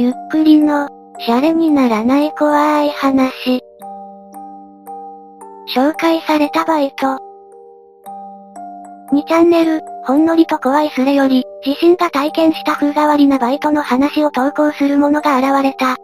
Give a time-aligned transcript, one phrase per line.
[0.00, 0.88] ゆっくりの、
[1.18, 3.60] シャレにならない怖い話。
[5.74, 7.18] 紹介されたバイト。
[9.12, 15.96] 2チャンネル、ほんのりと怖いスレより、自身が体験した風変わりなバイトの話を投稿する者が現れた。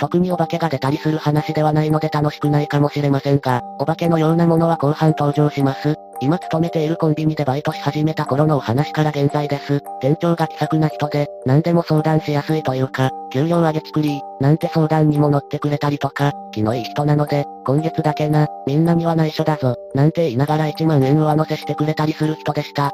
[0.00, 5.94] 特にお化けが出たりする話ではないので楽しくないかもしれませんが、お化けのようなものは後半登場します。
[6.24, 9.82] 今勤めているコンビニでバイトし始めた頃のお話から現在です。
[10.00, 22.90] 店長が気さくな人で、何でも相談しやすいというか、給料上げ作り、なんて相談にも乗ってくれたりとか、気のいい人なので、今月だけな、みんなには内緒だぞ、なんて言いながら1万円上乗せしてくれたりする人でした。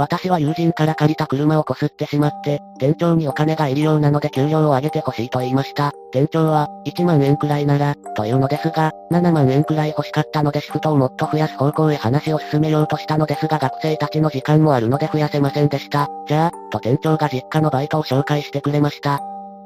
[0.00, 5.92] 私は友人から借りた車をこすってしまって、店長にお金がいるようなので給料を上げてほしいと言いました。
[6.10, 16.08] 店長は、1万円くらいなら、というのですが、7万円くらい欲しかったのでシフトをもっと増やす方向へ話を進めようとしたのですが学生たちの時間もあるので増やせませんでした。
[16.26, 19.20] じゃあ、と店長が実家のバイトを紹介してくれました。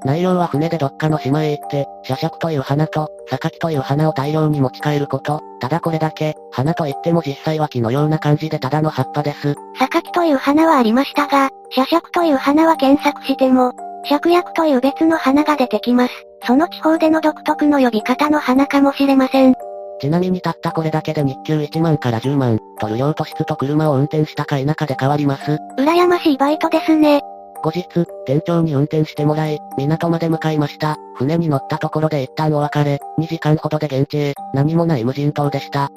[0.04, 5.40] 内容は船でどっかの島へ行って、シャシャクという花と、榊という花を大量に持ち帰ること。
[5.60, 9.54] ただこれだけ、花と言っても実際は木のような感じでただの葉っぱです。
[9.78, 13.72] 榊という花はありましたが、シャシャクという花は検索しても、
[14.08, 16.12] 芍薬という別の花が出てきます。
[16.46, 19.54] その地方での独特の呼び方の花かもしれません。
[20.00, 25.58] ちなみにたったこれだけで日給1万から10万、とる量と質と車を運転したか否かで変わります。
[25.78, 27.22] 羨ましいバイトですね。
[27.64, 27.86] 後日、
[28.26, 30.98] 店長に運転してもらい、港まで向かいました。
[31.16, 35.90] 船に乗ったところで一旦お別れ、2時間ほどで現地へ、何もない無人島でした。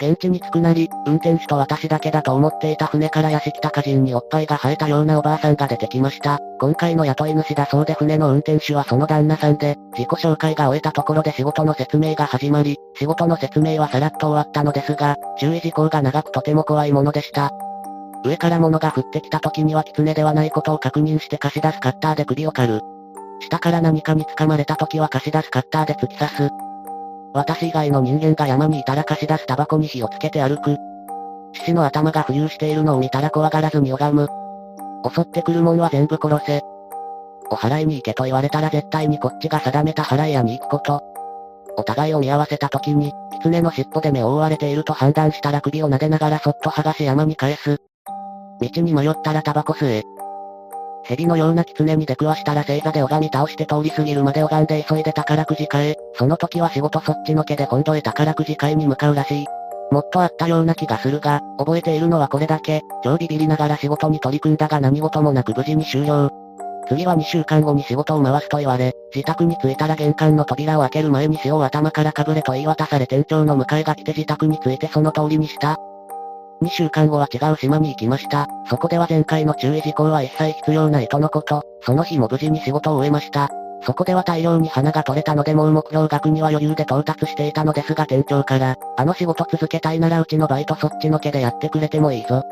[0.00, 6.38] 現地に着くなり、運転手と私だけだと思っていた船から屋敷高人におっぱいが生えたようなおばあさんが出てきました。
[6.58, 17.52] 今回の雇い主だそうで船の運転手はその旦那さんで、自己紹介が終えたところで仕事の説明が始まり、仕事の説明はさらっと終わったのですが、注意事項が長くとても怖いものでした。
[18.24, 22.80] 上から物が降ってきた時には狐ではないことを確認して貸し出すカッターで首を刈る。
[23.40, 26.50] 下から何かに掴まれた時は貸し出すカッターで突き刺す。
[27.34, 30.76] 私以外の人間が山にいたら貸し出すタバコに火をつけて歩く。
[31.52, 34.28] 獅子の頭が浮遊しているのを見たら怖がらずに拝む。
[35.12, 36.62] 襲ってくるもんは全部殺せ。
[37.50, 41.02] お払いに行けと言われたら絶対にこっちが定めた払い屋に行くこと。
[41.76, 47.80] お互いを見合わせた時に、狐の尻尾で目を覆われていると判断したら首を撫でながらそっと剥がし山に返す。
[48.60, 50.02] 道に迷ったらタバコ吸え。
[51.04, 55.96] 蛇のような狐に出くわしたら星座で拝み倒して通り過ぎるまで拝んで急いで宝くじ買え。
[56.14, 59.46] その時は仕事そっちのけで今度へ宝くじ買いに向かうらしい。
[59.90, 62.80] もっとあったような気がするが、覚えているのはこれだけ。
[63.02, 66.30] 超ビビりながら仕事に取り組んだが何事もなく無事に終了。
[66.88, 75.78] 次は2週間後に仕事を回すと言われ、自宅に着いたら玄関の扉を開ける前に塩を頭からかぶれと言い渡され店長の迎えが来て自宅に着いてその通りにした。
[76.64, 78.48] 2週間後は違う島に行きました。
[78.68, 81.62] そこでは前回の注意事項は一切必要ないとのこと。
[81.82, 83.50] その日も無事に仕事を終えました。
[83.82, 92.42] そこでは大量に花が取れたのでもう目標額には余裕で到達していたのですが店長から、あの仕事続けたいならうちのバイトそっちのけでやってくれてもいいぞ。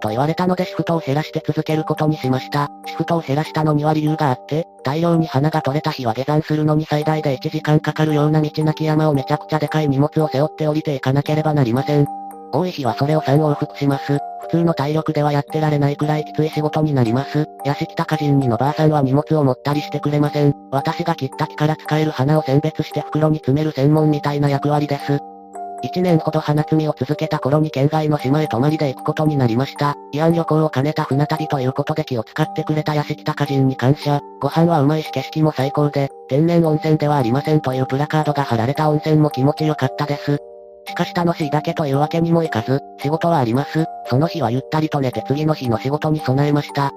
[0.00, 2.68] と言われたのでシフトを減らして続けることにしました。
[2.86, 12.25] シフトを減らしたのには理由があって、大量に花が取れた日は下山するのに最大で1時間かかるような道なき山をめちゃくちゃでかい荷物を背負って降りていかなければなりません。
[12.56, 14.18] 多い日はそれを3往復します。
[14.42, 17.46] 普通の体力ではやってられないくらいきつい仕事になります。
[17.64, 20.54] 屋敷高人にのばあさんは荷物を持ったりしてくれません。
[20.70, 25.18] 私が切った木から使える花を選別して袋に詰める専門みたいな役割です。
[25.84, 29.94] 1年ほど花摘みを続けた頃に県外の島へ泊まりで行くことになりました。
[30.14, 34.20] 慰安旅行を兼ねた船旅ということで気を使ってくれた屋敷高人に感謝。
[34.40, 40.38] ご飯はうまいし景色も最高で、天然温泉ではありませんというプラカードが貼られた温泉も気持ちよかったです。
[40.88, 43.84] しかし楽しいだけというわけにもいかず、仕事はあります。
[44.08, 46.92] その日はゆったりと寝て次の日の仕事に備えました。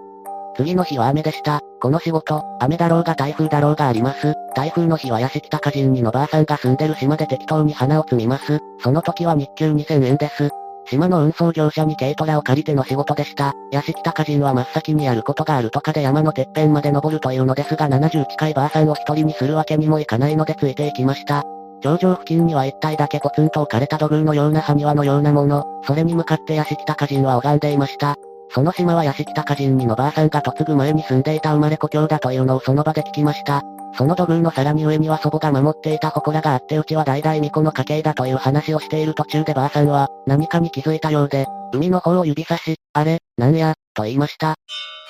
[0.55, 1.61] 次の日は雨でした。
[1.81, 4.33] この仕事、雨だろうが台風だろうがあります。
[4.55, 8.59] 台風の日は屋敷高人にのばあさんが住んでる島で適当に花を摘みます。
[8.83, 10.49] その時は日給2000円です。
[10.89, 13.53] 島の運送業者に軽トラを借りての仕事でした。
[13.71, 21.43] 屋敷高人は真っ先にやることがあるとかで山のてっぺんまで登るというのですが70近いばあさんを一人にするわけにもいかないのでついていきました。
[21.81, 28.15] 頂上付近には一体だけポツンと置かれた土偶のような埴輪のようなもの、それに向かって屋敷高人は拝んでいました。
[28.51, 33.61] その島は屋敷高人にのばあさんが嫁ぐ前に住んでいた生まれ故郷だというのをその場で聞きました。
[33.95, 44.55] その土偶のさらに上には祖母が守っていた祠があってうちは代々巫女の家系だという話をしている途中でばあさんは、何かに気づいたようで、海の方を指さし、あれ、なんや、と言いました。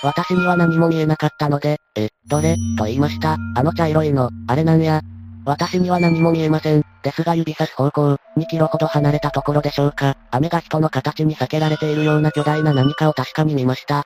[0.02, 3.38] 私には何も見えなかったので、え、どれ、と言いました。
[3.56, 5.02] あの茶色いの、あれなんや、
[5.50, 6.86] 私には何も見えません。
[7.02, 10.16] ですが指差す方向、2キロほど離れたところでしょうか。
[10.30, 14.06] 雨が人の形に避けられているような巨大な何かを確かに見ました。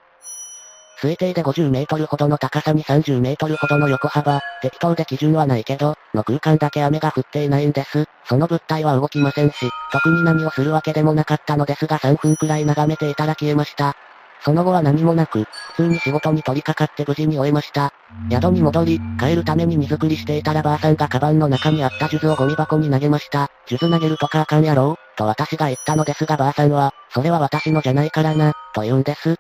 [1.02, 8.06] 推定で50メートルほどの高さに30メートルほどの横幅、適当で基準はないけど、の空間だけ雨が降っていないんです。
[8.24, 13.98] その物体は動きませんし、特に何をするわけでもなかったのですが3分くらい眺めていたら消えました。
[14.44, 15.46] その後は何もなく、
[15.76, 17.94] 普通に仕事に取り掛かって無事に終えました。
[18.30, 23.50] 宿に戻り、帰るために荷造りしていたらばあさんがカバンの中にあった数珠をゴミ箱に投げました。
[23.68, 29.36] 数珠投げるとかあかんやろと私が言ったのですがばあさんは、それは私のじゃないからな、と言うんです。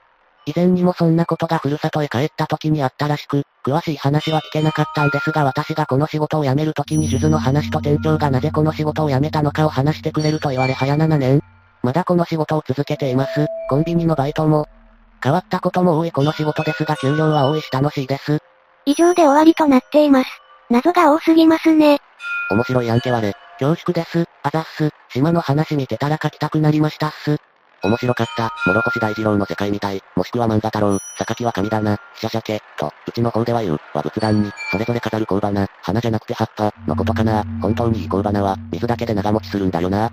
[0.45, 11.41] 以前にもそんなことがふるさとへ帰った時にあったらしく、詳しい話は聞けなかったんですが私がこの仕事を辞める時に数珠の話と店長がなぜこの仕事を辞めたのかを話してくれると言われ早7年。
[11.81, 13.45] まだこの仕事を続けています。
[13.69, 14.67] コンビニのバイトも、
[15.23, 18.39] 変わったことも多いこの仕事ですが給料は多いし楽しいです。
[18.85, 20.29] 以上で終わりとなっています。
[20.69, 21.99] 謎が多すぎますね。
[22.51, 23.33] 面白い案件割れ。
[23.59, 24.25] 恐縮です。
[24.43, 24.89] あざっす。
[25.09, 27.37] 島の話見てたら書きたくなりましたっす。
[27.83, 28.51] 面白かった。
[28.65, 30.01] 諸星大二郎の世界みたい。
[30.15, 30.97] もしくは漫画太郎。
[31.17, 31.99] 榊は神だな。
[32.15, 32.61] シャシャケ。
[32.77, 33.79] と、うちの方では言う。
[33.93, 35.67] は仏壇に、それぞれ飾る香花。
[35.81, 36.73] 花じゃなくて葉っぱ。
[36.87, 37.43] のことかな。
[37.61, 40.11] 本当にいい香花は、水だけで長持ちするんだよな。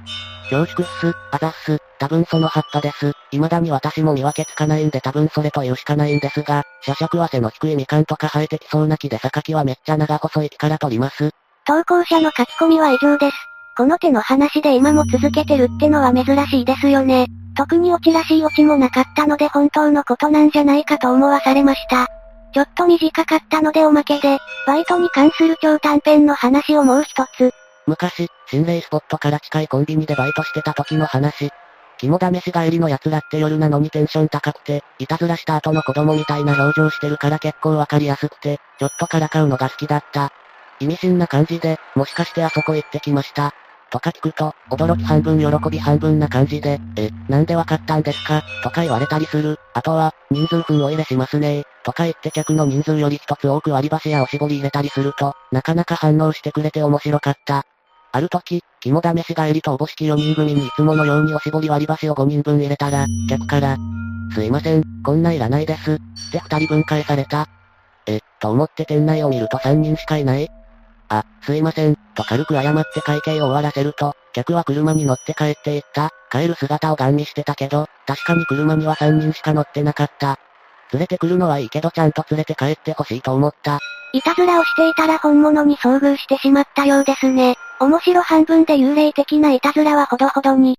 [0.50, 1.14] 恐縮っす。
[1.30, 1.78] あざっす。
[2.00, 3.12] 多分その葉っぱです。
[3.30, 11.30] 未だに私も見分けつかないんで多分それというしかないんですが、社尺は背の低いみかんとか生えてきそうな木で榊はめっちゃ長細い木から取ります。
[11.66, 13.49] 投稿者の書き込みは以上です。
[13.80, 17.28] この手の話で今も続けてるってのは珍しいですよね。
[17.56, 22.06] 特にオチらしいオチもなかったので本当のことなんじゃないかと思わされました。
[22.52, 24.36] ちょっと短かったのでおまけで、
[24.66, 27.52] バイトに関する超短編の話をもう一つ。
[27.86, 31.48] 昔、心霊スポットから近いコンビニでバイトしてた時の話。
[31.96, 40.30] 肝試し帰りの奴らって夜なのにテンション高くて、いたずらした後の子供みたいな表情してるから結構わかりやすくて、ちょっとからかうのが好きだった。
[40.80, 43.54] 意味深な感じで、もしかしてあそこ行ってきました。
[43.90, 48.42] とか聞くと、驚き半分喜び半分な感じで、え、なんでわかったんですか？
[48.62, 49.58] とか言われたりする。
[49.74, 57.66] あとは、人数分を入れしますねとか言って客の人数より一つ多く割り箸やおしぼり入れたりすると、なかなか反応してくれて面白かった。
[58.12, 63.76] ある時、肝試し帰りとおぼしき4人組にいつものようにおしぼり割り箸を5人分入れたら、客から、
[64.34, 65.94] すいません、こんないらないです。
[65.94, 65.96] っ
[66.32, 67.48] て2人分返された。
[68.06, 70.48] え、と思って店内を見ると3人しかいない
[71.10, 76.10] あ、すいません、と軽く謝って会計を終わらせると、客は車に乗って帰っていった。
[76.30, 80.38] 帰る姿をガン見してたけど、確かに車には3人しか乗ってなかった。
[80.92, 83.80] 連れてくるのはいいけどちゃんと連れて帰ってほしいと思った。
[84.12, 87.54] いたずらをしていたら本物に遭遇してしまったようですね。
[87.80, 90.76] 面白半分で幽霊的ないたずらはほどほどに。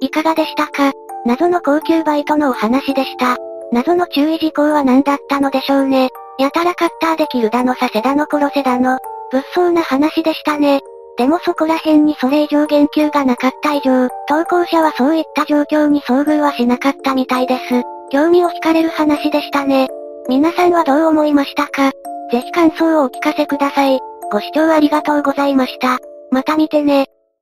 [0.00, 0.92] いかがでしたか？
[1.24, 3.36] 謎の高級バイトのお話でした。
[3.72, 6.10] 謎の注意事項は何だったのでしょうね。
[6.38, 8.98] やたらカッターできるだのさせだの殺せだの。
[9.32, 10.80] 物騒な話でしたね。
[11.16, 17.82] でもそこら辺にそれ以上言及がなかった以上、投稿者はそういった状況に遭遇はしなかったみたいです。
[18.10, 19.88] 興味を惹かれる話でしたね。
[20.28, 21.90] 皆さんはどう思いましたか？
[22.30, 23.98] ぜひ感想をお聞かせください。
[24.30, 25.98] ご視聴ありがとうございました。
[26.30, 27.06] また見てね。